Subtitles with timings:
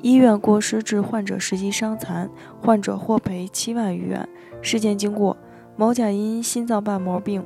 [0.00, 2.30] 医院过失致患者十级伤残，
[2.62, 4.28] 患者获赔七万余元。
[4.62, 5.36] 事件经过：
[5.76, 7.44] 某甲因心脏瓣膜病，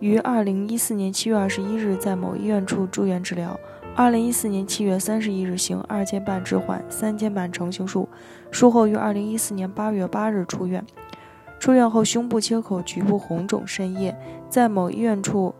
[0.00, 3.58] 于二零一四年七月二十一日在某医院处住院治疗。
[3.94, 8.08] 二零一四年七月三十一日行二尖瓣置换、三尖瓣成形术，
[8.50, 10.84] 术后于二零一四年八月八日出院。
[11.60, 14.16] 出院后胸部切口局部红肿渗液，
[14.48, 15.54] 在某医院处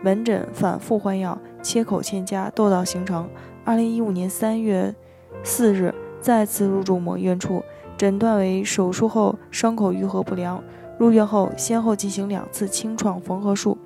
[0.00, 3.28] 门诊反复换药，切口欠佳，窦道形成。
[3.64, 4.92] 二零一五年三月。
[5.42, 7.62] 四日再次入住某医院处，
[7.96, 10.62] 诊断为手术后伤口愈合不良。
[10.98, 13.78] 入院后先后进行两次清创缝合术，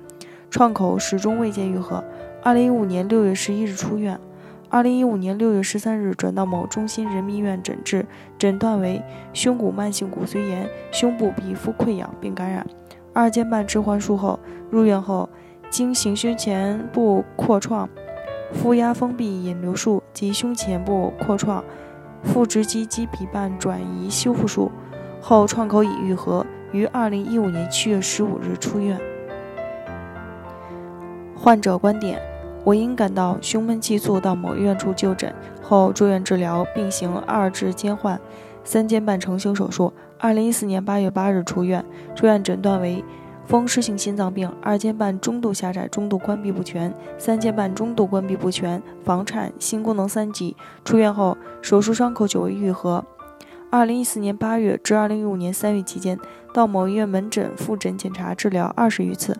[0.49, 2.03] 创口始终未见愈合。
[2.41, 4.19] 二零一五年六月十一日出院。
[4.69, 8.03] 二零一五年六月十三日转到某中心人民医院诊治，
[8.39, 8.99] 诊断为
[9.31, 12.65] 胸骨慢性骨髓炎、胸部皮肤溃疡并感染。
[13.13, 14.39] 二尖瓣置换术后
[14.71, 15.29] 入院后，
[15.69, 17.87] 经行胸前部扩创。
[18.53, 21.63] 负压封闭引流术及胸前部扩创、
[22.23, 24.71] 腹直肌肌皮瓣转移修复术
[25.19, 28.97] 后，创口已愈合，于二零一五年七月十五日出院。
[31.35, 32.21] 患者观点：
[32.63, 38.19] 我因感到胸闷气促，到某医院处就诊后住院治疗，并行二至尖换、
[38.63, 39.91] 三尖瓣成型手术。
[40.19, 41.83] 二零一四年八月八日出院，
[42.15, 43.03] 出院诊断为。
[43.45, 50.55] 风湿性心脏病，二尖瓣中度狭窄、中度关闭不全，三尖瓣中度关闭不全，房颤，心功能三级。
[50.85, 53.03] 出院后，手术伤口久未愈合。
[53.69, 56.17] 二零一四年八月至二零一五年三月期间，
[56.53, 59.37] 到某医院门诊复诊检查治疗二十余次。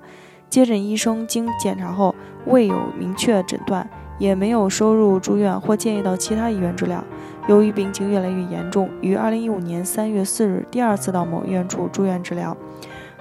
[0.49, 2.13] 接诊医生经检查后，
[2.45, 7.03] 未有明确诊断，也没有收入住院或建议到其他医院治疗。
[7.47, 12.55] 由于病情越来越严重，于二零一五年三月四日第二次到某医院处住院治疗。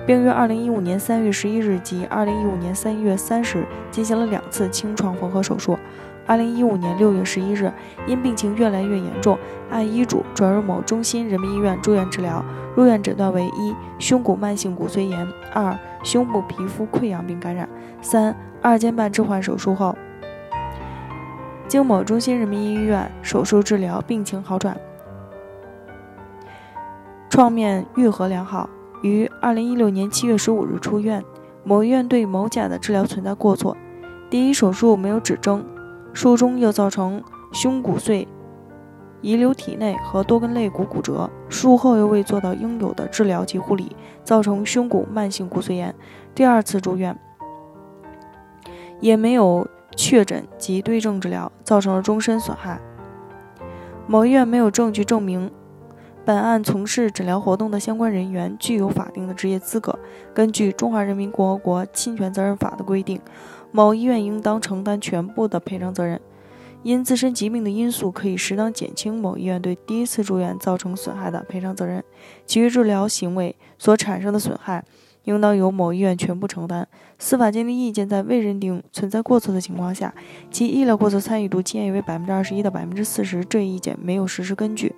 [0.07, 5.79] 并于二零一五年三月十一日及二零一五年三月三十日进行了两次清创缝合手术。
[6.27, 7.73] 二零一五年六月十一日，
[8.07, 9.37] 因病情越来越严重，
[9.71, 12.45] 按医嘱转入某中心人民医院住院治疗。
[12.75, 17.67] 入院诊断为：一、胸骨慢性骨髓炎；二、胸部皮肤溃疡并感染；
[18.01, 19.95] 三、二尖瓣置换手术后，
[21.69, 24.77] 经某中心人民医院手术治疗，病情好转，
[27.29, 28.71] 创面愈合良好。
[29.03, 31.23] 于二零一六年七月十五日出院。
[31.65, 33.77] 某医院对某甲的治疗存在过错：
[34.29, 35.65] 第一，手术没有指征，
[36.13, 38.27] 术中又造成胸骨碎
[39.21, 45.95] 遗留体内和多根肋骨骨折，术后又未做到应有的治疗及护理，造成胸骨慢性骨髓炎。
[46.35, 47.17] 第二次住院
[48.99, 52.81] 也没有确诊及对症治疗，造成了终身损害。
[54.09, 55.49] 某医院没有证据证明。
[56.25, 59.99] 本案从事诊疗活动的相关人员具有法定的职业资格。
[60.33, 63.21] 根据《中华人民共和国侵权责任法》的规定，
[63.73, 66.21] 某医院应当承担全部的赔偿责任。
[66.85, 72.05] 因自身疾病的因素，可以适当减轻某医院对第一次住院造成损害的赔偿责任。
[72.47, 74.85] 其余治疗行为所产生的损害，
[75.25, 76.87] 应当由某医院全部承担。
[77.19, 80.15] 司法鉴定意见在未认定存在过错的情况下，
[80.51, 84.95] 其医疗过错参与度建议为百分之二十一到百分之四十，这一意见没有实施根据，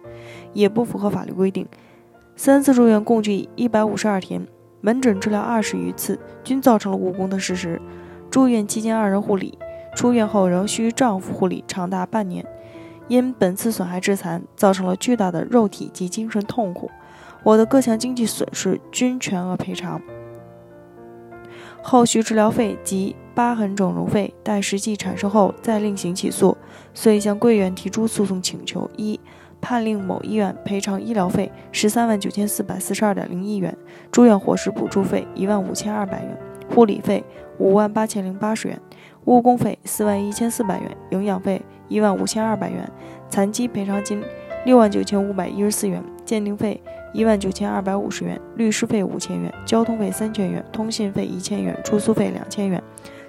[0.53, 1.67] 也不符合法律规定。
[2.37, 4.47] 三次住院共计一百五十二天，
[4.81, 7.81] 门诊治疗二十余次，均造成了误工的事实。
[8.31, 9.57] 住院期间二人护理，
[9.95, 12.45] 出院后仍需丈夫护理长达半年。
[13.07, 16.91] 因本次损害致残，造成了巨大的肉体及精神痛苦，
[17.43, 20.01] 我的各项经济损失均全额赔偿。
[21.87, 26.57] 后续治疗费及疤痕整容费待实际产生后再另行起诉，
[26.95, 29.21] 遂向贵院提出诉讼请求：一、
[29.61, 33.77] 判令某医院赔偿医疗费十三万九千四百四十二点零一元，
[34.11, 36.39] 住院伙食补助费一万五千二百元，
[36.75, 37.23] 护理费
[37.59, 38.81] 五万八千零八十元，
[39.27, 42.91] 误工费四万一千四百元，营养费一万五千二百元，
[43.29, 44.23] 残疾赔偿金
[44.65, 46.81] 六万九千五百一十四元，鉴定费。
[47.13, 52.83] 一万九千二百五十元，律师费五千元，交通费三千元，通信费一千元，住宿费两千元，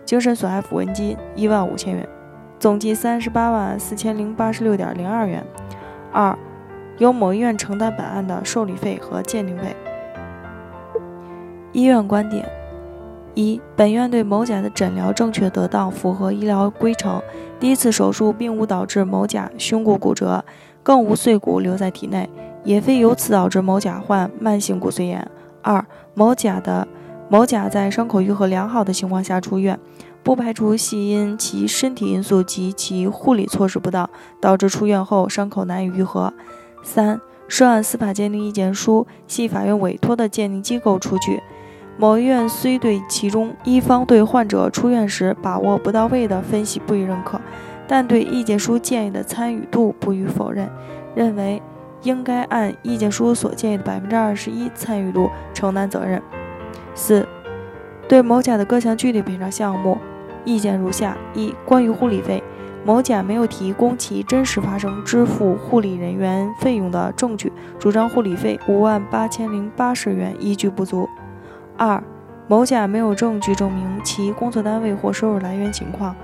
[0.04, 2.10] 精神损害抚慰金一万五千元，
[2.58, 5.46] 总计三十八万四千零八十六点零二元。
[6.12, 6.36] 二，
[6.97, 9.76] 由某医院承担本案的受理费和鉴定费。
[11.72, 12.50] 医院观点：
[13.36, 17.22] 一，本院对某甲的诊疗正确得当，符合医疗规程。
[17.59, 20.44] 第一次手术并无导致某甲胸骨骨折，
[20.85, 22.29] 更无碎骨留在体内。
[22.64, 25.29] 也非由此导致某甲患慢性骨髓炎。
[25.61, 25.85] 二、
[26.16, 26.87] 某甲的
[27.29, 29.79] 某甲在伤口愈合良好的情况下出院，
[30.23, 34.09] 不排除系因其身体因素及其护理措施不当，
[34.41, 36.34] 导致出院后伤口难以愈合。
[36.82, 41.40] 三、涉案司法鉴定意见书系法院委托的鉴定机构出具，
[41.99, 47.40] 某医院虽对其中一方对患者出院时把握不到位的分析不予认可，
[47.87, 50.70] 但对意见书建议的参与度不予否认，
[51.16, 51.61] 认为
[52.03, 56.22] 应该按意见书所建议的百分之二十一参与度承担责任。
[56.93, 57.28] 四、
[58.08, 59.97] 对某甲的各项具体赔偿项目，
[60.43, 62.43] 意见如下：一、关于护理费，
[62.85, 71.09] 某甲没有提供其真实发生支付护理人员费用的证据，主张护理费五万八千零八十元依据不足。
[71.78, 72.02] 二、
[72.47, 76.16] 某甲没有证据证明其工作单位或收入来源情况，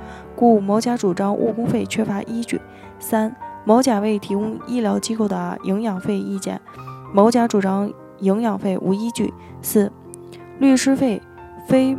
[0.42, 2.60] 故某甲主张误工费缺乏依据。
[2.98, 6.60] 三、某甲未提供医疗机构的营养费意见，
[7.14, 9.32] 某甲主张营养费无依据。
[9.62, 9.92] 四、
[10.58, 11.22] 律师费
[11.68, 11.96] 非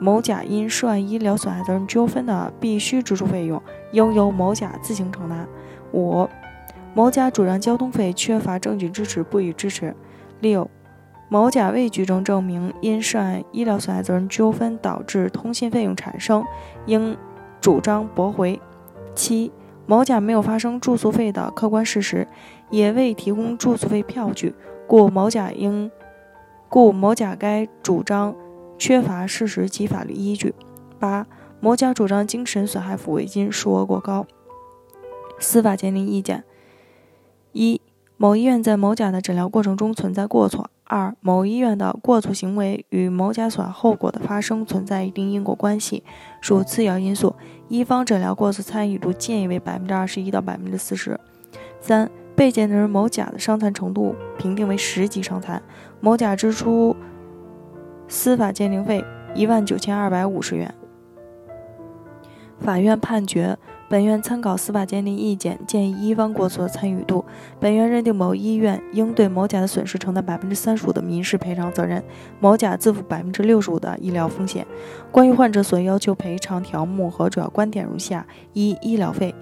[0.00, 5.48] 某甲因涉案医疗损害责任纠纷的必须支出费用，应由某甲自行承担。
[5.92, 6.28] 五、
[6.94, 9.92] 某甲主张交通费缺乏证据支持，不予支持。
[10.38, 10.70] 六。
[11.28, 16.44] 某甲未举证证明因涉案医疗损害责任纠纷导致通信费用产生，
[16.86, 17.16] 应
[17.62, 18.60] 主张驳回。
[19.14, 19.52] 七、
[19.86, 22.26] 某甲没有发生住宿费的客观事实，
[22.70, 24.54] 也未提供住宿费票据，
[24.86, 25.90] 故某甲应
[26.68, 28.34] 故某甲该主张
[28.78, 30.54] 缺乏事实及法律依据。
[30.98, 31.26] 八、
[31.60, 34.26] 某甲主张精神损害抚慰金数额过高。
[35.38, 36.44] 司法鉴定意见：
[37.52, 37.80] 一、
[38.22, 40.70] 某医院在某甲的诊疗过程中存在过错。
[40.84, 46.04] 二、某医院的过错行为与某甲损害后果的发生存在一定因果关系，
[46.40, 47.34] 属次要因素。
[47.66, 51.18] 一方诊疗过错参与度建议为百分之二十一到百分之四十。
[51.80, 55.60] 三、被鉴定人某甲的伤残程度评定为十级伤残，
[56.00, 56.94] 某甲支出
[58.06, 59.04] 司法鉴定费
[59.34, 60.72] 一万九千二百五十元。
[62.60, 63.58] 法院判决。
[63.92, 67.22] 本院参考司法鉴定意见，建议一方过错参与度。
[67.60, 72.02] 本院认定某医院应对某甲的损失承担百分之三十五的民事赔偿责任，
[72.40, 74.66] 某甲自负百分之六十五的医疗风险。
[75.10, 79.34] 关于患者所要求赔偿条目和主要观点如下：一、医疗费，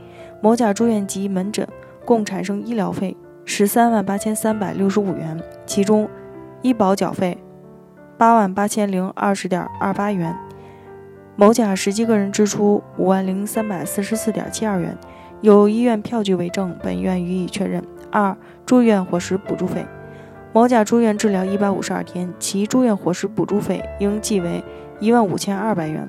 [0.43, 1.65] 某甲住院及门诊
[2.05, 6.09] 共产生医疗费十三万八千三百六十五元，其中
[6.63, 7.39] 医保缴费
[8.19, 10.37] 八万八千零二十点二八元。
[11.41, 14.95] 某甲实际个人支出五万零三百四十四点七二元，
[15.41, 17.83] 有医院票据为证，本院予以确认。
[18.13, 19.87] 二、住院伙食补助费，
[20.53, 24.63] 某甲住院治疗一百五十二天，其住院伙食补助费应计为
[24.99, 26.07] 一万五千二百元。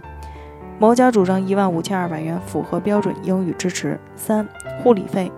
[0.78, 3.98] 某甲主张一万五千二百元符合标准，应予支持。
[4.18, 4.46] 三、
[4.84, 5.32] 护理费，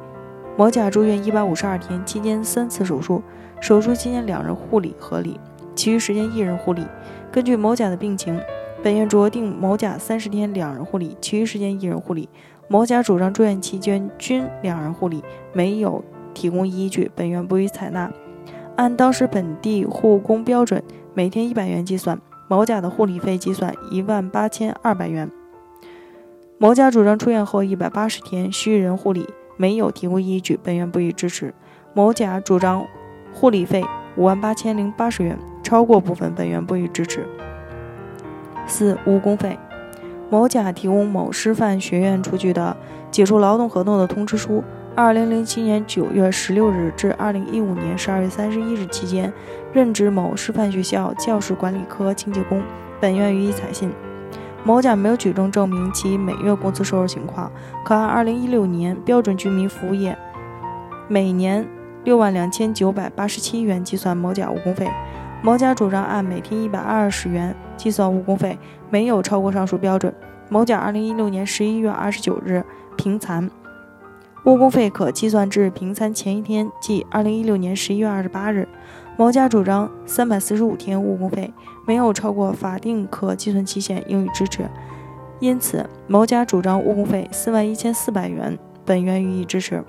[0.57, 3.22] 某甲住院一百五十二天，期间三次手术，
[3.62, 5.40] 手术期间两人护理合理，
[5.75, 6.84] 其余时间一人护理。
[7.31, 8.42] 根据某甲的病情。
[8.83, 12.27] 本院酌定某甲三十天两人护理，其余时间一人护理。
[12.68, 16.03] 某甲主张住院期间均两人护理，没有
[16.33, 18.12] 提供依据，本院不予采纳。
[18.75, 20.83] 按当时本地护工标准，
[21.13, 22.19] 每天一百元计算，
[22.50, 25.31] 某甲的护理费计算一万八千二百元。
[26.57, 29.25] 某甲主张出院后一百八十天需人护理，
[29.56, 31.53] 没有提供依据，本院不予支持。
[31.94, 32.85] 某甲主张
[33.33, 33.85] 护理费
[34.18, 37.25] 五万八千零八十元，超过部分，本院不予支持。
[38.68, 39.57] 四、误工费，
[40.30, 42.75] 某甲提供某师范学院出具的
[43.12, 44.63] 解除劳动合同的通知书，
[44.95, 49.31] 二零零七年九月十六日至二零一五年十二月三十一日期间，
[49.71, 52.62] 任职某师范学校教室管理科清洁工，
[53.00, 53.92] 本院予以采信。
[54.63, 57.51] 某甲没有举证证明其每月工资收入情况，
[57.83, 60.18] 可按二零一六年标准居民服务业
[61.09, 61.68] 每年
[62.06, 64.90] 六万两千九百八十七元计算某甲误工费。
[65.45, 68.57] 某甲主张按每天一百二十元计算误工费，
[68.90, 70.16] 没有超过上述标准。
[70.47, 72.64] 某甲二零一六年十一月二十九日
[72.95, 73.52] 评残，
[74.45, 78.66] 误工费可计算至评残前一天，即二零一六年十一月二十八日。
[79.18, 81.52] 某甲主张三百四十五天误工费，
[81.85, 84.64] 没有超过法定可计算期限，应予支持。
[85.42, 89.83] 因此，某甲主张误工费四万一千四百元，本院予以支持。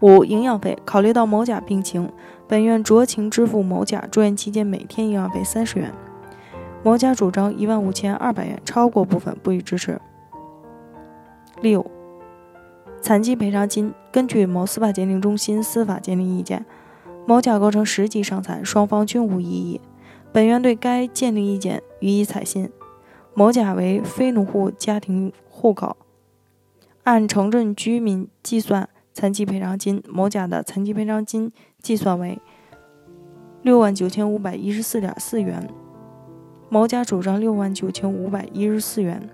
[0.00, 2.10] 五、营养费，考虑到某甲病情。
[2.52, 5.90] 本院酌情支付某甲住院期间每天营养费三十元，
[6.82, 9.98] 某甲主张一万五千二百元，超过部分不予支持。
[11.62, 11.90] 六、
[13.00, 16.66] 残疾赔偿金，根据某司法鉴定中心司法鉴定意见，
[17.24, 19.80] 某甲构成十级伤残，双方均无异议。
[20.30, 22.70] 本院对该鉴定意见予以采信。
[23.32, 25.96] 某甲为非农户家庭户口，
[27.04, 28.90] 按城镇居民计算。
[29.14, 31.50] 残疾赔偿金，某甲的残疾赔偿金
[31.82, 32.38] 计算为
[33.62, 35.68] 六万九千五百一十四点四元，
[36.70, 39.28] 某甲主张六万九千五百一十四元，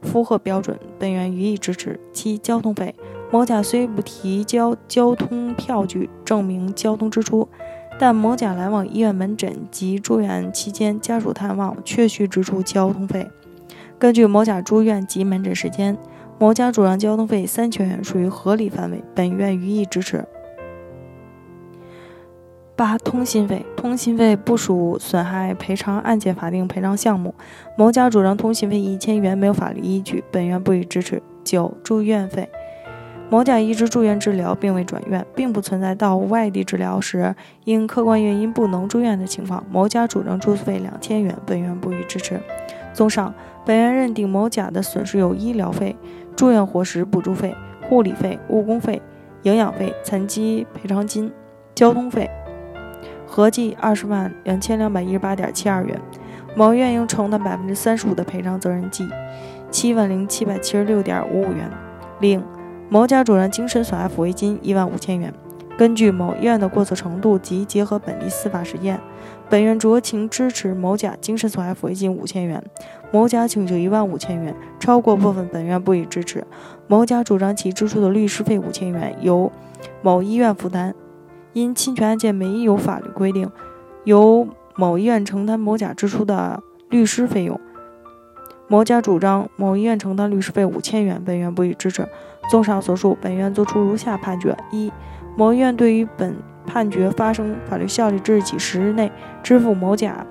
[0.00, 2.00] 符合标准，本院予以支持。
[2.12, 2.94] 七、交通费，
[3.30, 7.46] 某甲虽不提交交通票据证明交通支出，
[7.98, 13.30] 但某甲来往医院门诊及住院期间家属探望，确需支出交通费。
[13.98, 15.98] 根据某甲住院及门诊时间。
[16.40, 20.24] 某甲主张交通费三千元属于合理范围，本院予以支持。
[22.74, 27.34] 八、通信费，通信费不属损害赔偿案件法定赔偿项目。
[27.76, 31.22] 某甲主张通信费一千元没有法律依据，本院不予支持。
[31.44, 32.48] 九、住院费，
[33.28, 39.62] 某甲一直住院治疗，并未转院，并不存在到外地治疗时因客观原因不能住院的情况。
[39.70, 42.40] 某甲主张住宿费两千元，本院不予支持。
[43.00, 43.32] 综上，
[43.64, 45.96] 本院认定某甲的损失有医疗费、
[46.36, 47.56] 住院伙食补助费、
[47.88, 49.00] 护理费、误工费、
[49.44, 51.32] 营养费、残疾赔偿金、
[51.74, 52.28] 交通费。
[53.26, 55.98] 合计二十万两千两百一十八点七二元，
[56.54, 59.08] 某院应承担百分之三十五的赔偿责任，计
[59.70, 61.70] 七万零七百七十六点五五元。
[62.20, 62.44] 另，
[62.90, 65.32] 某甲主张精神损害抚慰金一万五千元。
[65.80, 69.00] 根据某医院的过错程度及结合本地司法实验，
[69.48, 72.62] 本院酌情支持某甲精神损害抚慰金五千元。
[73.10, 76.46] 某甲请求一万五千元，超过部分本院不予支持。
[76.86, 79.50] 某甲主张其支出的律师费五千元由
[80.02, 80.94] 某医院负担。
[81.54, 83.50] 因侵权案件没有法律规定
[84.04, 84.46] 由
[84.76, 87.58] 某医院承担某甲支出的律师费用，
[88.68, 92.06] 某甲主张某医院承担律师费五千元，本院不予支持。
[92.50, 94.92] 综上所述，本院作出如下判决：一、
[95.36, 99.10] 某医院对于本判决发生法律效力之日起十日内
[99.42, 100.26] 支付某甲。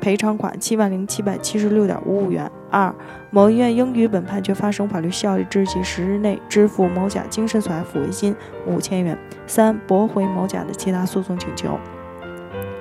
[0.00, 2.50] 赔偿款七万零七百七十六点五五元。
[2.72, 2.92] 二、
[3.30, 8.34] 某医院应于本判决发生法律效力之日起十日内支付某甲精神损害抚慰金
[8.66, 9.16] 五千元。
[9.46, 11.78] 三、驳回某甲的其他诉讼请求。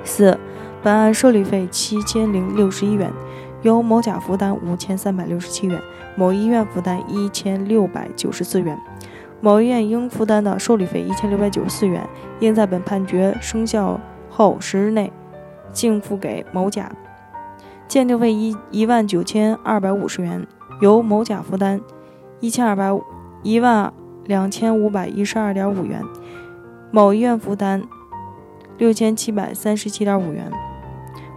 [0.04, 0.36] 四、
[0.82, 3.12] 本案受理费七千零六十一元，
[3.62, 5.80] 由某甲负担五千三百六十七元，
[6.16, 8.76] 某医院负担一千六百九十四元。
[9.42, 12.08] 某医院应负担的受理费一千六百九十四元，
[12.40, 15.12] 应在本判决生效后十日内
[15.74, 16.92] 净付给某甲。
[17.88, 20.46] 鉴定费一一万九千二百五十元，
[20.80, 21.82] 由某甲负担
[22.40, 22.90] 一千二百
[23.42, 23.92] 一万
[24.26, 26.02] 两千五百一十二点五元，
[26.92, 27.82] 某医院负担
[28.78, 30.52] 六千七百三十七点五元。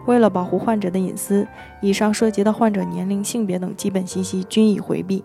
[0.06, 1.48] 为了保护患者的隐私，
[1.80, 5.24] 以上涉及的患者年龄、性别等基本信息均已回避。